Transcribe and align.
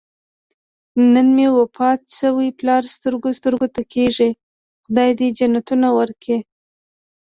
نن 1.13 1.27
مې 1.35 1.47
وفات 1.59 2.01
شوی 2.19 2.49
پلار 2.59 2.83
سترګو 2.95 3.29
سترګو 3.39 3.67
ته 3.75 3.81
کېږي. 3.93 4.29
خدای 4.85 5.09
دې 5.19 5.27
جنتونه 5.37 5.87
ورکړي. 5.97 6.37